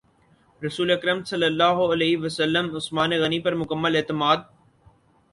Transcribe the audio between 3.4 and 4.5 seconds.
پر مکمل اعتماد